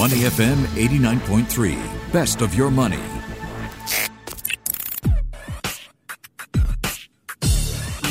[0.00, 1.76] Money FM 89.3.
[2.10, 2.96] Best of your money.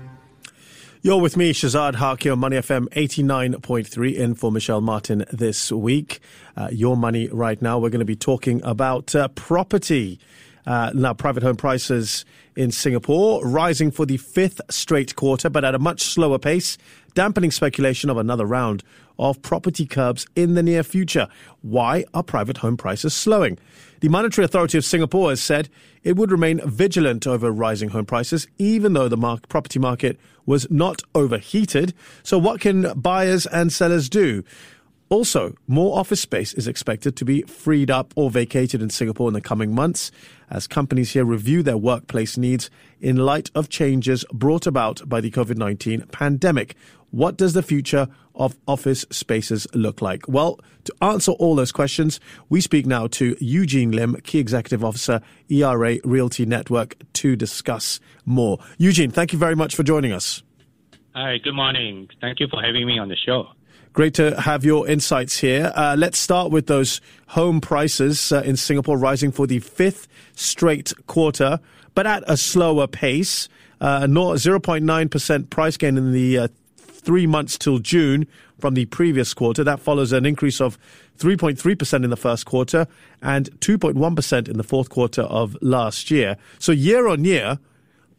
[1.01, 6.21] You're with me, Shazad Haq, Money FM 89.3, in for Michelle Martin this week.
[6.55, 10.21] Uh, your money right now, we're going to be talking about uh, property.
[10.67, 12.27] Uh, now, private home prices
[12.61, 16.77] in Singapore rising for the fifth straight quarter, but at a much slower pace,
[17.15, 18.85] dampening speculation of another round
[19.19, 21.27] of property curbs in the near future.
[21.63, 23.57] Why are private home prices slowing?
[24.01, 25.71] The Monetary Authority of Singapore has said
[26.05, 30.71] it would remain vigilant over rising home prices, even though the market, property market was
[30.71, 31.95] not overheated.
[32.23, 34.45] So, what can buyers and sellers do?
[35.11, 39.35] Also, more office space is expected to be freed up or vacated in Singapore in
[39.35, 40.13] the coming months
[40.49, 45.33] as companies here review their workplace needs in light of changes brought about by the
[45.33, 46.77] COVID 19 pandemic.
[47.11, 50.29] What does the future of office spaces look like?
[50.29, 55.21] Well, to answer all those questions, we speak now to Eugene Lim, Key Executive Officer,
[55.49, 58.61] ERA Realty Network, to discuss more.
[58.79, 60.45] Eugene, thank you very much for joining us.
[61.17, 62.09] Hi, good morning.
[62.21, 63.49] Thank you for having me on the show.
[63.93, 65.73] Great to have your insights here.
[65.75, 70.93] Uh, let's start with those home prices uh, in Singapore rising for the fifth straight
[71.09, 71.59] quarter,
[71.95, 73.49] but at a slower pace.
[73.81, 78.29] Uh, 0.9% price gain in the uh, three months till June
[78.61, 79.65] from the previous quarter.
[79.65, 80.79] That follows an increase of
[81.19, 82.87] 3.3% in the first quarter
[83.23, 86.37] and 2.1% in the fourth quarter of last year.
[86.61, 87.59] So year on year,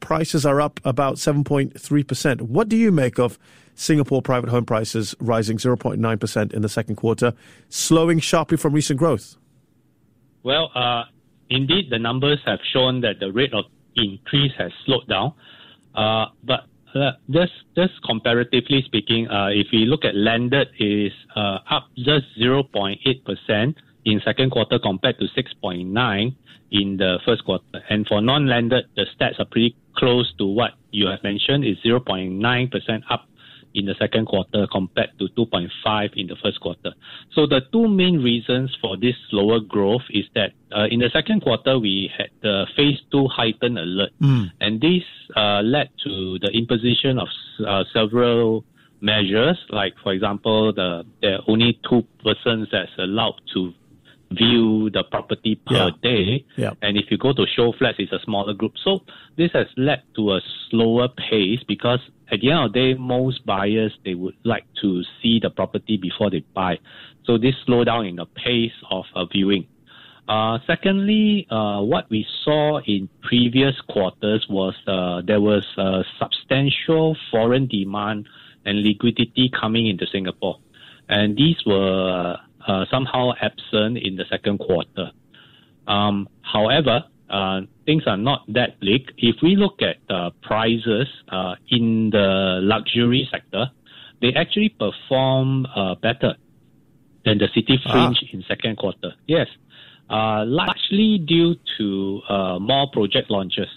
[0.01, 2.41] prices are up about 7.3%.
[2.41, 3.39] What do you make of
[3.81, 7.33] Singapore private home prices rising 0.9% in the second quarter,
[7.69, 9.37] slowing sharply from recent growth?
[10.43, 11.05] Well, uh,
[11.49, 13.65] indeed, the numbers have shown that the rate of
[13.95, 15.33] increase has slowed down.
[15.95, 16.61] Uh, but
[16.93, 22.25] uh, just just comparatively speaking, uh, if we look at landed, is uh, up just
[22.39, 26.35] 0.8 percent in second quarter compared to 6.9
[26.71, 27.63] in the first quarter.
[27.89, 31.65] And for non-landed, the stats are pretty close to what you have mentioned.
[31.65, 33.25] Is 0.9 percent up
[33.73, 36.93] in the second quarter compared to 2.5 in the first quarter.
[37.33, 41.41] So the two main reasons for this slower growth is that uh, in the second
[41.41, 44.49] quarter we had the phase two heightened alert, mm.
[44.59, 45.03] and this
[45.35, 47.27] uh, led to the imposition of
[47.65, 48.63] uh, several
[49.01, 53.73] measures, like for example, the there are only two persons that's allowed to
[54.31, 55.89] view the property per yeah.
[56.01, 56.45] day.
[56.57, 56.71] Yeah.
[56.81, 58.73] And if you go to show flats, it's a smaller group.
[58.83, 58.99] So
[59.37, 61.99] this has led to a slower pace because
[62.31, 65.97] at the end of the day, most buyers, they would like to see the property
[65.97, 66.79] before they buy.
[67.25, 69.67] So this slowdown in the pace of uh, viewing.
[70.27, 77.17] Uh, secondly, uh, what we saw in previous quarters was uh, there was a substantial
[77.29, 78.27] foreign demand
[78.65, 80.57] and liquidity coming into Singapore.
[81.09, 82.37] And these were
[82.67, 85.11] uh, somehow absent in the second quarter.
[85.87, 89.11] Um, however, uh, things are not that bleak.
[89.17, 93.71] If we look at the prices uh, in the luxury sector,
[94.21, 96.35] they actually perform uh, better
[97.25, 97.91] than the city ah.
[97.91, 98.33] fringe ah.
[98.33, 99.13] in second quarter.
[99.27, 99.47] Yes,
[100.09, 103.69] uh, largely due to uh, more project launches.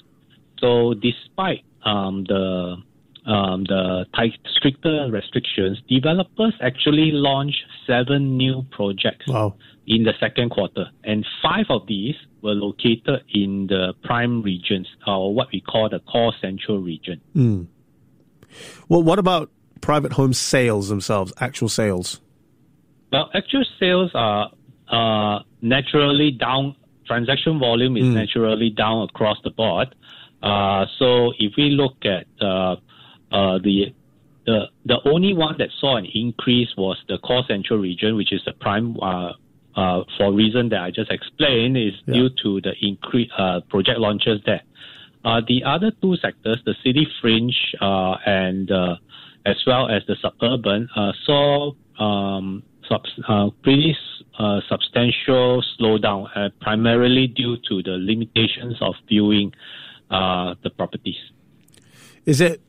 [0.58, 2.76] So despite um, the
[3.26, 9.54] um, the tight, stricter restrictions, developers actually launched seven new projects wow.
[9.86, 15.34] in the second quarter, and five of these were located in the prime regions, or
[15.34, 17.20] what we call the core central region.
[17.34, 17.66] Mm.
[18.88, 22.20] Well, what about private home sales themselves, actual sales?
[23.10, 24.50] Well, actual sales are
[24.88, 26.76] uh, naturally down.
[27.06, 28.14] Transaction volume is mm.
[28.14, 29.94] naturally down across the board.
[30.42, 32.76] Uh, so if we look at uh,
[33.34, 33.92] uh, the
[34.46, 38.42] the the only one that saw an increase was the core central region, which is
[38.46, 38.96] the prime.
[39.00, 39.32] Uh,
[39.76, 42.14] uh, for reason that I just explained, is yeah.
[42.14, 44.62] due to the increase uh, project launches there.
[45.24, 48.94] Uh, the other two sectors, the city fringe uh, and uh,
[49.44, 53.96] as well as the suburban, uh, saw um, sub- pretty
[54.68, 56.28] substantial slowdown,
[56.60, 59.52] primarily due to the limitations of viewing
[60.10, 61.18] the properties.
[62.26, 62.60] Is it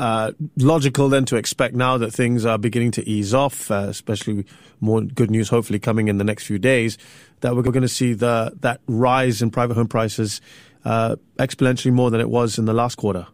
[0.00, 4.46] uh, logical then to expect now that things are beginning to ease off, uh, especially
[4.80, 6.96] more good news hopefully coming in the next few days,
[7.40, 10.40] that we're going to see the that rise in private home prices
[10.86, 13.26] uh, exponentially more than it was in the last quarter.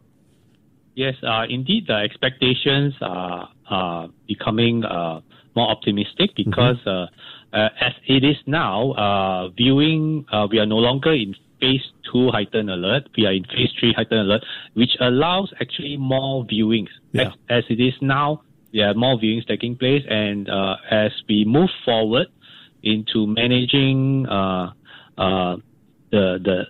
[0.97, 5.21] Yes, uh, indeed, the expectations are, are becoming uh,
[5.55, 7.57] more optimistic because mm-hmm.
[7.81, 13.09] as it is now, viewing we are no longer in phase two heightened alert.
[13.17, 14.45] We are in phase three heightened alert,
[14.75, 16.89] which allows actually more viewings.
[17.13, 17.23] Yeah.
[17.23, 18.43] As, as it is now,
[18.73, 22.29] there are more viewings taking place, and uh, as we move forward
[22.83, 24.73] into managing uh,
[25.19, 25.57] uh,
[26.11, 26.65] the the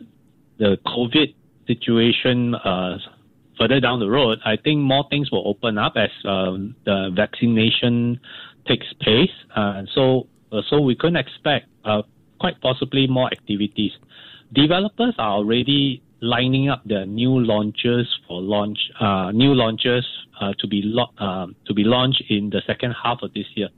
[0.59, 1.35] the COVID
[1.67, 2.99] situation uh,
[3.59, 8.21] further down the road, I think more things will open up as um, the vaccination
[8.67, 9.31] takes place.
[9.55, 12.03] Uh, so uh, so we can expect uh,
[12.39, 13.93] quite possibly more activities.
[14.53, 20.05] Developers are already lining up their new launches for launch, uh, new launches
[20.41, 23.69] uh, to be lo- uh, to be launched in the second half of this year,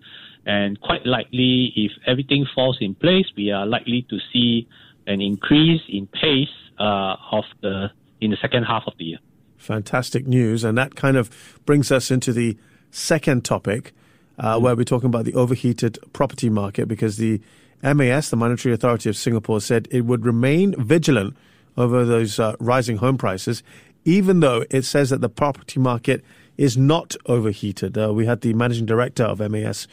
[0.46, 4.68] and quite likely, if everything falls in place, we are likely to see
[5.06, 6.48] an increase in pace
[6.78, 7.90] uh, of the
[8.20, 9.18] in the second half of the year.
[9.56, 12.56] Fantastic news, and that kind of brings us into the
[12.90, 13.92] second topic,
[14.38, 17.40] uh, where we're talking about the overheated property market, because the
[17.82, 21.36] MAS, the Monetary Authority of Singapore, said it would remain vigilant
[21.76, 23.62] over those uh, rising home prices,
[24.04, 26.24] even though it says that the property market
[26.56, 27.96] is not overheated.
[27.96, 29.86] Uh, we had the managing director of MAS,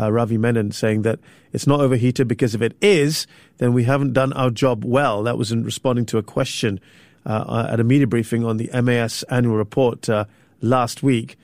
[0.00, 1.18] uh, Ravi Menon, saying that
[1.52, 3.26] it's not overheated because if it is,
[3.58, 5.24] then we haven't done our job well.
[5.24, 6.80] That was in responding to a question
[7.26, 10.24] uh, at a media briefing on the MAS annual report uh,
[10.60, 11.36] last week.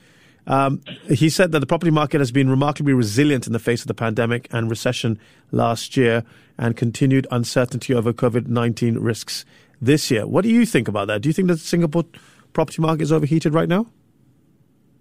[0.49, 3.87] Um, he said that the property market has been remarkably resilient in the face of
[3.87, 5.19] the pandemic and recession
[5.51, 6.23] last year
[6.57, 9.45] and continued uncertainty over COVID 19 risks
[9.79, 10.25] this year.
[10.25, 11.21] What do you think about that?
[11.21, 12.03] Do you think that the Singapore
[12.51, 13.85] property market is overheated right now?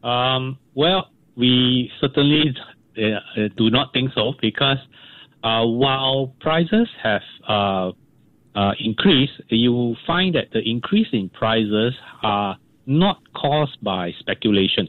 [0.02, 2.54] Um, well, we certainly
[2.96, 4.78] uh, do not think so because
[5.42, 7.92] uh, while prices have uh,
[8.54, 14.88] uh increased, you will find that the increase in prices are not caused by speculation.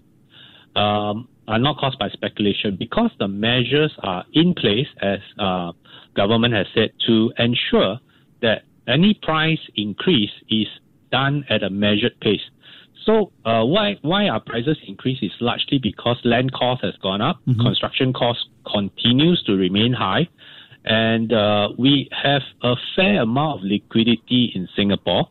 [0.75, 5.71] Um, are not caused by speculation because the measures are in place, as uh,
[6.16, 7.98] government has said, to ensure
[8.44, 10.68] that any price increase is
[11.12, 12.42] done at a measured pace.
[13.06, 17.39] So uh, why why our prices increase is largely because land cost has gone up,
[17.48, 17.62] mm-hmm.
[17.62, 18.39] construction cost
[18.71, 20.27] continues to remain high,
[20.86, 25.30] and uh, we have a fair amount of liquidity in Singapore.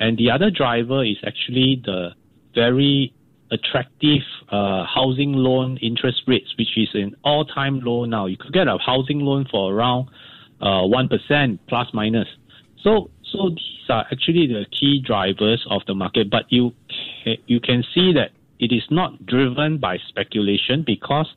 [0.00, 2.10] And the other driver is actually the
[2.56, 3.14] very
[3.52, 8.26] attractive uh, housing loan interest rates, which is an all-time low now.
[8.26, 10.08] You could get a housing loan for around
[10.60, 11.08] uh, one
[11.68, 12.28] plus minus.
[12.82, 16.30] So, so these are actually the key drivers of the market.
[16.30, 16.72] But you
[17.46, 21.32] you can see that it is not driven by speculation because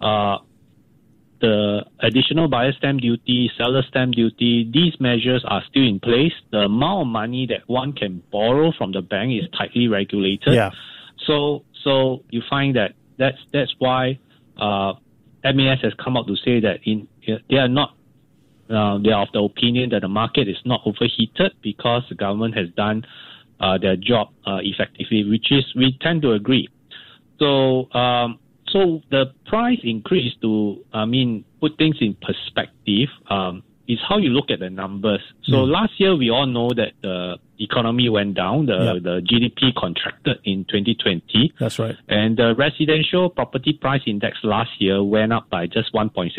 [0.00, 0.38] uh,
[1.40, 6.32] the additional buyer stamp duty, seller stamp duty, these measures are still in place.
[6.50, 10.54] The amount of money that one can borrow from the bank is tightly regulated.
[10.54, 10.70] Yeah.
[11.26, 14.18] So, so you find that that's that's why
[14.58, 14.94] uh,
[15.44, 17.08] MAS has come out to say that in
[17.48, 17.94] they are not
[18.70, 22.56] uh, they are of the opinion that the market is not overheated because the government
[22.56, 23.04] has done
[23.60, 26.68] uh, their job uh, effectively, which is we tend to agree.
[27.38, 28.38] So, um,
[28.68, 34.30] so the price increase to, I mean, put things in perspective, um, is how you
[34.30, 35.20] look at the numbers.
[35.44, 35.70] So mm.
[35.70, 40.64] last year we all know that the economy went down, the, the GDP contracted in
[40.64, 41.52] 2020.
[41.60, 41.96] That's right.
[42.08, 46.32] And the residential property price index last year went up by just 1.6%.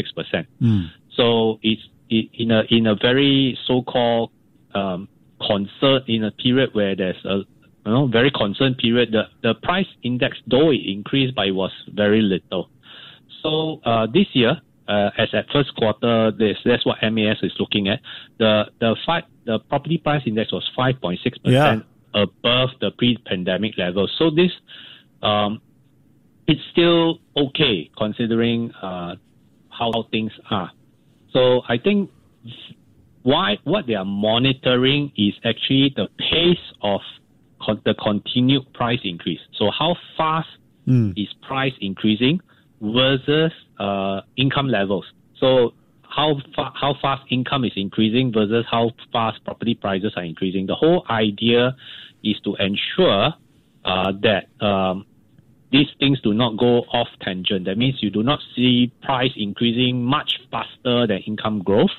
[0.61, 0.89] Mm.
[1.15, 4.31] So it's in a in a very so-called
[4.73, 5.07] um,
[5.41, 7.45] concern in a period where there's a you
[7.85, 9.11] know very concerned period.
[9.11, 12.69] The the price index though it increased, but it was very little.
[13.41, 17.87] So uh, this year, uh, as at first quarter, this that's what MAS is looking
[17.87, 17.99] at.
[18.37, 23.77] The the five the property price index was five point six percent above the pre-pandemic
[23.77, 24.07] level.
[24.17, 24.51] So this
[25.21, 25.61] um,
[26.47, 29.15] it's still okay considering uh,
[29.69, 30.71] how things are.
[31.31, 32.11] So I think
[33.23, 37.01] why what they are monitoring is actually the pace of
[37.61, 39.41] con- the continued price increase.
[39.57, 40.47] So how fast
[40.87, 41.13] mm.
[41.17, 42.39] is price increasing
[42.81, 45.05] versus uh, income levels.
[45.39, 50.65] So how fa- how fast income is increasing versus how fast property prices are increasing.
[50.65, 51.75] The whole idea
[52.23, 53.33] is to ensure
[53.83, 55.05] uh, that um,
[55.71, 57.65] these things do not go off tangent.
[57.65, 61.91] That means you do not see price increasing much faster than income growth.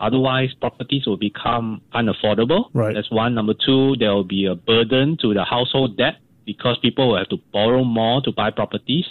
[0.00, 2.70] Otherwise, properties will become unaffordable.
[2.72, 2.94] Right.
[2.94, 3.34] That's one.
[3.34, 6.14] Number two, there will be a burden to the household debt
[6.46, 9.04] because people will have to borrow more to buy properties.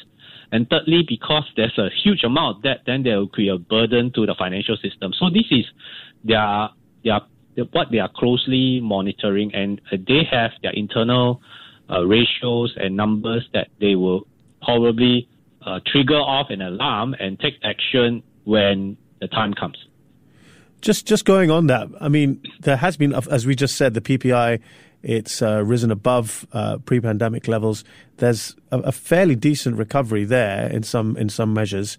[0.51, 4.11] And thirdly, because there's a huge amount of debt, then there will be a burden
[4.13, 5.13] to the financial system.
[5.17, 5.65] So this is
[6.23, 6.69] their,
[7.03, 7.19] their,
[7.71, 11.41] what they are closely monitoring, and they have their internal
[11.89, 14.27] uh, ratios and numbers that they will
[14.61, 15.27] probably
[15.65, 19.77] uh, trigger off an alarm and take action when the time comes.
[20.79, 24.01] Just just going on that, I mean, there has been, as we just said, the
[24.01, 24.61] PPI,
[25.07, 27.85] it's uh, risen above uh, pre-pandemic levels.
[28.17, 31.97] There's a, a, fairly decent recovery there in some in some measures.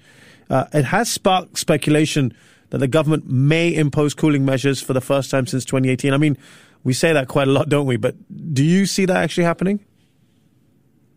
[0.51, 2.35] Uh, it has sparked speculation
[2.69, 6.13] that the government may impose cooling measures for the first time since 2018.
[6.13, 6.37] I mean,
[6.85, 7.97] we say that quite a lot, don't we?
[7.97, 8.15] But
[8.53, 9.83] do you see that actually happening?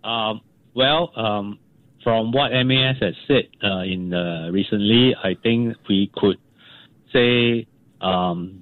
[0.02, 0.40] Um,
[0.74, 1.60] well, um,
[2.06, 4.12] from what MAS has said uh, in
[4.54, 6.38] recently, I think we could
[7.12, 7.68] say,
[8.00, 8.61] um,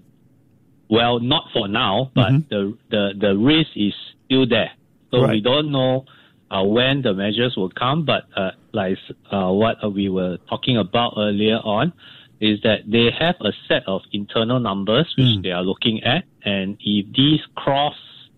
[0.90, 2.50] well, not for now, but mm-hmm.
[2.50, 3.94] the, the, the risk is
[4.26, 4.72] still there.
[5.12, 5.32] So right.
[5.32, 6.06] we don't know
[6.52, 8.98] uh, when the measures will come, but uh, like
[9.32, 11.94] uh, what we were talking about earlier on,
[12.40, 15.44] is that they have a set of internal numbers which mm.
[15.44, 17.96] they are looking at, and if these cross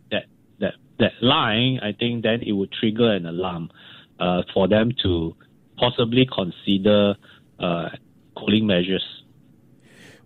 [0.09, 0.25] that
[0.59, 3.69] that that line, I think then it would trigger an alarm
[4.19, 5.35] uh, for them to
[5.77, 7.15] possibly consider
[7.59, 7.89] uh,
[8.35, 9.03] cooling measures.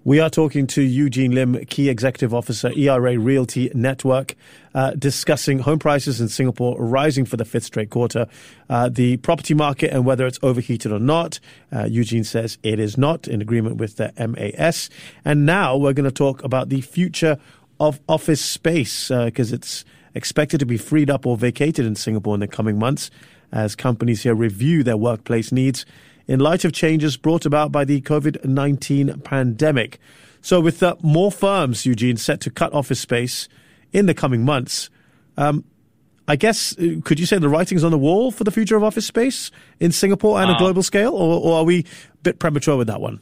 [0.05, 4.35] We are talking to Eugene Lim, Key Executive Officer, ERA Realty Network,
[4.75, 8.27] uh, discussing home prices in Singapore rising for the fifth straight quarter,
[8.69, 11.39] uh, the property market and whether it's overheated or not.
[11.75, 14.91] Uh, Eugene says it is not, in agreement with the MAS.
[15.25, 17.39] And now we're going to talk about the future
[17.79, 22.35] of office space because uh, it's expected to be freed up or vacated in Singapore
[22.35, 23.09] in the coming months
[23.51, 25.83] as companies here review their workplace needs
[26.27, 29.99] in light of changes brought about by the COVID 19 pandemic.
[30.41, 33.49] So, with uh, more firms, Eugene, set to cut office space
[33.91, 34.89] in the coming months,
[35.37, 35.63] um,
[36.27, 38.83] I guess, uh, could you say the writing's on the wall for the future of
[38.83, 42.39] office space in Singapore and uh, a global scale, or, or, are we a bit
[42.39, 43.21] premature with that one?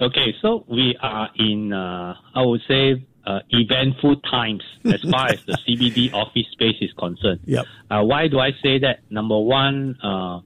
[0.00, 5.44] Okay, so we are in, uh, I would say, uh, eventful times as far as
[5.44, 7.40] the CBD office space is concerned.
[7.44, 7.66] Yep.
[7.90, 9.00] Uh, why do I say that?
[9.10, 10.40] Number one, uh,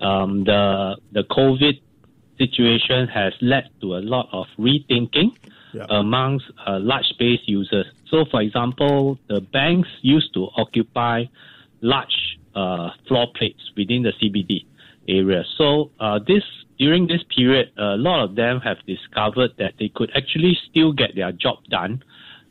[0.00, 1.80] um, the the COVID
[2.38, 5.36] situation has led to a lot of rethinking
[5.72, 5.86] yeah.
[5.90, 7.86] amongst uh, large space users.
[8.08, 11.24] So, for example, the banks used to occupy
[11.80, 14.64] large uh, floor plates within the CBD
[15.08, 15.44] area.
[15.56, 16.42] So, uh, this
[16.78, 21.16] during this period, a lot of them have discovered that they could actually still get
[21.16, 22.04] their job done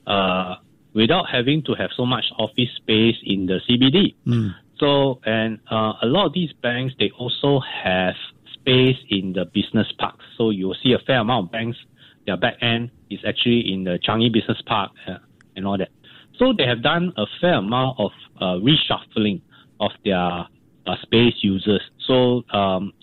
[0.06, 0.56] uh,
[0.94, 4.16] without having to have so much office space in the CBD.
[4.26, 4.54] Mm.
[4.80, 8.16] So, and uh, a lot of these banks, they also have
[8.54, 10.20] space in the business park.
[10.38, 11.78] So you'll see a fair amount of banks,
[12.26, 15.18] their back end is actually in the Changi Business Park uh,
[15.56, 15.90] and all that.
[16.38, 19.42] So they have done a fair amount of uh, reshuffling
[19.80, 21.82] of their uh, space users.
[22.06, 22.94] So um,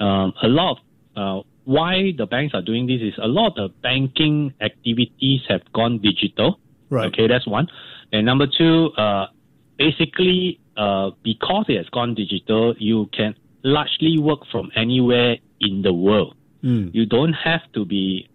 [0.00, 0.78] um, a lot
[1.16, 5.40] of uh, why the banks are doing this is a lot of the banking activities
[5.48, 6.60] have gone digital.
[6.88, 7.08] Right.
[7.08, 7.66] Okay, that's one.
[8.12, 9.26] And number two, uh,
[9.76, 15.92] basically uh, because it has gone digital, you can largely work from anywhere in the
[15.92, 16.36] world.
[16.62, 16.94] Mm.
[16.94, 18.28] You don't have to be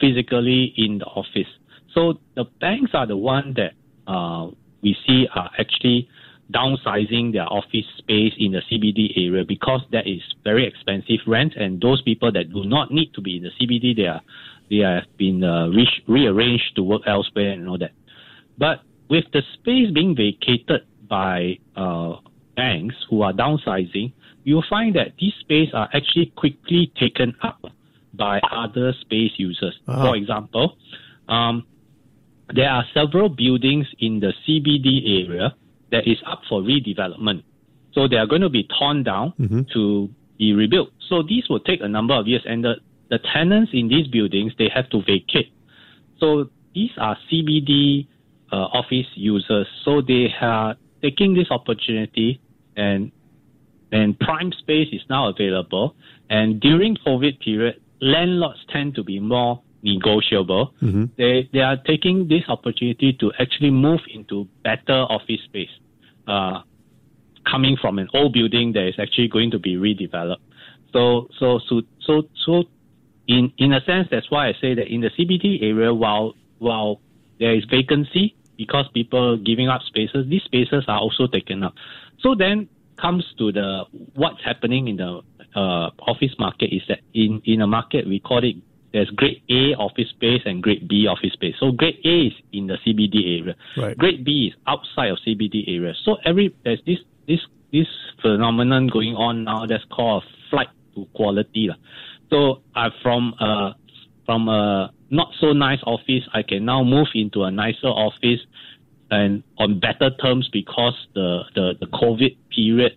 [0.00, 1.48] physically in the office.
[1.94, 3.72] So the banks are the one that
[4.10, 4.50] uh,
[4.82, 6.08] we see are actually
[6.50, 11.80] downsizing their office space in the CBD area because that is very expensive rent, and
[11.80, 14.22] those people that do not need to be in the CBD, they are
[14.70, 17.92] they have been uh, re- rearranged to work elsewhere and all that.
[18.56, 22.14] But with the space being vacated by uh,
[22.56, 24.12] banks who are downsizing,
[24.44, 27.60] you'll find that these space are actually quickly taken up
[28.14, 29.78] by other space users.
[29.86, 30.06] Uh-huh.
[30.06, 30.76] For example,
[31.28, 31.66] um,
[32.54, 35.54] there are several buildings in the CBD area
[35.90, 37.42] that is up for redevelopment.
[37.92, 39.62] So they are going to be torn down mm-hmm.
[39.74, 40.90] to be rebuilt.
[41.08, 42.74] So these will take a number of years, and the,
[43.10, 45.52] the tenants in these buildings they have to vacate.
[46.18, 48.06] So these are CBD
[48.52, 49.66] uh, office users.
[49.84, 52.40] So they are taking this opportunity
[52.76, 53.12] and
[53.92, 55.96] and prime space is now available.
[56.28, 60.74] And during COVID period, landlords tend to be more negotiable.
[60.82, 61.04] Mm-hmm.
[61.16, 65.70] They they are taking this opportunity to actually move into better office space,
[66.26, 66.60] uh,
[67.50, 70.44] coming from an old building that is actually going to be redeveloped.
[70.92, 72.64] So so so so so
[73.26, 77.00] in in a sense, that's why I say that in the CBD area, while while
[77.38, 81.72] there is vacancy, because people giving up spaces, these spaces are also taken up.
[82.20, 82.68] So then
[83.00, 85.22] comes to the what's happening in the
[85.56, 88.56] uh, office market is that in, in a market we call it
[88.92, 91.54] there's grade A office space and grade B office space.
[91.58, 93.56] So grade A is in the CBD area.
[93.78, 93.96] Right.
[93.96, 95.94] Grade B is outside of CBD area.
[96.04, 97.40] So every there's this this
[97.72, 97.86] this
[98.20, 101.70] phenomenon going on now that's called a flight to quality.
[102.28, 103.72] So uh, from uh,
[104.26, 108.40] from a not so nice office, I can now move into a nicer office
[109.10, 112.92] and on better terms because the, the, the COVID period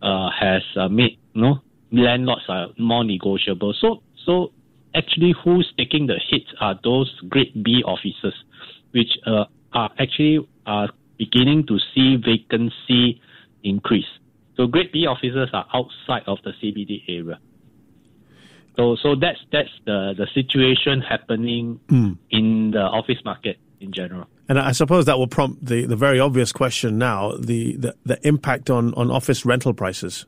[0.00, 1.60] uh, has uh, made you know
[1.92, 3.74] landlords are more negotiable.
[3.80, 4.52] So so
[4.94, 8.34] actually who's taking the hits are those grade B offices,
[8.92, 13.20] which uh, are actually are beginning to see vacancy
[13.62, 14.06] increase.
[14.56, 17.38] So grade B offices are outside of the CBD area.
[18.78, 22.16] So so that's that's the, the situation happening mm.
[22.30, 24.26] in the office market in general.
[24.48, 28.26] And I suppose that will prompt the, the very obvious question now, the, the, the
[28.26, 30.24] impact on, on office rental prices.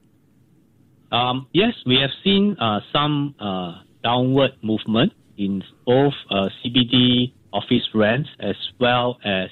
[1.11, 7.88] Um, yes, we have seen uh, some uh, downward movement in both uh, CBD office
[7.95, 9.49] rents as well as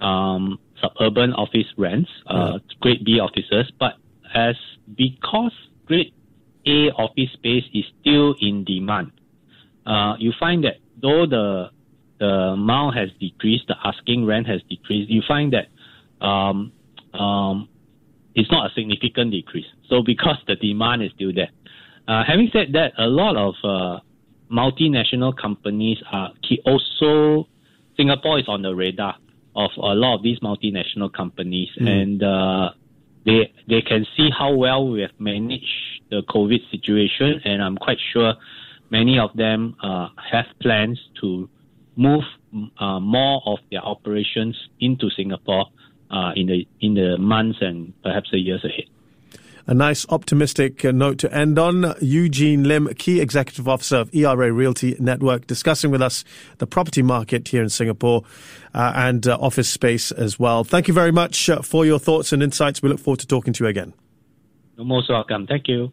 [0.00, 3.70] um, suburban office rents, uh, grade B offices.
[3.78, 3.94] But
[4.34, 4.56] as
[4.96, 5.52] because
[5.84, 6.12] grade
[6.66, 9.12] A office space is still in demand,
[9.86, 11.70] uh, you find that though the
[12.18, 16.70] the amount has decreased, the asking rent has decreased, you find that um,
[17.14, 17.66] um,
[18.34, 19.64] it's not a significant decrease.
[19.88, 21.48] So because the demand is still there.
[22.06, 24.00] Uh, having said that, a lot of uh,
[24.52, 26.60] multinational companies are key.
[26.66, 27.48] also
[27.96, 29.16] Singapore is on the radar
[29.56, 31.88] of a lot of these multinational companies, mm.
[31.88, 32.70] and uh,
[33.24, 37.98] they they can see how well we have managed the COVID situation, and I'm quite
[38.12, 38.34] sure
[38.90, 41.48] many of them uh, have plans to
[41.96, 42.24] move
[42.78, 45.66] uh, more of their operations into Singapore
[46.10, 48.86] uh, in the in the months and perhaps the years ahead.
[49.66, 51.94] A nice optimistic uh, note to end on.
[52.00, 56.24] Eugene Lim, Key Executive Officer of ERA Realty Network, discussing with us
[56.58, 58.24] the property market here in Singapore
[58.74, 60.64] uh, and uh, office space as well.
[60.64, 62.82] Thank you very much uh, for your thoughts and insights.
[62.82, 63.94] We look forward to talking to you again.
[64.76, 65.46] You're most welcome.
[65.46, 65.92] Thank you.